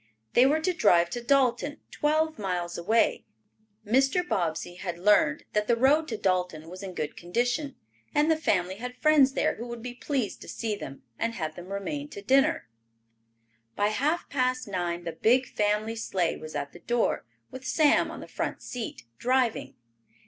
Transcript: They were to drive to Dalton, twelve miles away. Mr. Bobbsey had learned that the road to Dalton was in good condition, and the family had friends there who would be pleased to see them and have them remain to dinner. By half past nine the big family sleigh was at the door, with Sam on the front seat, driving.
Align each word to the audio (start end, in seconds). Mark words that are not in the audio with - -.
They 0.33 0.47
were 0.47 0.59
to 0.59 0.73
drive 0.73 1.11
to 1.11 1.21
Dalton, 1.21 1.79
twelve 1.91 2.39
miles 2.39 2.75
away. 2.75 3.23
Mr. 3.85 4.27
Bobbsey 4.27 4.73
had 4.77 4.97
learned 4.97 5.43
that 5.53 5.67
the 5.67 5.75
road 5.75 6.07
to 6.07 6.17
Dalton 6.17 6.69
was 6.71 6.81
in 6.81 6.95
good 6.95 7.15
condition, 7.15 7.75
and 8.15 8.31
the 8.31 8.35
family 8.35 8.77
had 8.77 8.97
friends 8.97 9.33
there 9.33 9.53
who 9.57 9.67
would 9.67 9.83
be 9.83 9.93
pleased 9.93 10.41
to 10.41 10.47
see 10.49 10.75
them 10.75 11.03
and 11.19 11.35
have 11.35 11.55
them 11.55 11.71
remain 11.71 12.09
to 12.09 12.21
dinner. 12.23 12.67
By 13.75 13.89
half 13.89 14.27
past 14.27 14.67
nine 14.67 15.03
the 15.03 15.11
big 15.11 15.45
family 15.47 15.95
sleigh 15.95 16.35
was 16.35 16.55
at 16.55 16.73
the 16.73 16.79
door, 16.79 17.23
with 17.51 17.63
Sam 17.63 18.09
on 18.09 18.21
the 18.21 18.27
front 18.27 18.63
seat, 18.63 19.03
driving. 19.19 19.75